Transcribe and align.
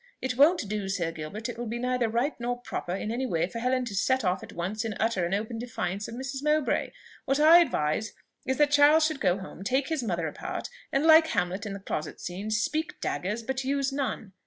It 0.19 0.35
won't 0.35 0.67
do, 0.67 0.89
Sir 0.89 1.11
Gilbert; 1.11 1.47
it 1.47 1.59
will 1.59 1.67
be 1.67 1.77
neither 1.77 2.09
right 2.09 2.33
nor 2.39 2.57
proper 2.59 2.95
in 2.95 3.11
any 3.11 3.27
way 3.27 3.45
for 3.45 3.59
Helen 3.59 3.85
to 3.85 3.93
set 3.93 4.25
off 4.25 4.41
at 4.41 4.51
once 4.51 4.83
in 4.83 4.95
utter 4.99 5.23
and 5.25 5.35
open 5.35 5.59
defiance 5.59 6.07
of 6.07 6.15
Mrs. 6.15 6.41
Mowbray. 6.41 6.91
What 7.25 7.39
I 7.39 7.59
advise 7.59 8.13
is, 8.47 8.57
that 8.57 8.71
Charles 8.71 9.05
should 9.05 9.19
go 9.19 9.37
home, 9.37 9.63
take 9.63 9.89
his 9.89 10.01
mother 10.01 10.25
apart, 10.27 10.71
and, 10.91 11.05
like 11.05 11.27
Hamlet 11.27 11.67
in 11.67 11.73
the 11.73 11.79
closet 11.79 12.19
scene, 12.19 12.49
'speak 12.49 12.99
daggers, 12.99 13.43
but 13.43 13.63
use 13.63 13.91
none.' 13.91 14.33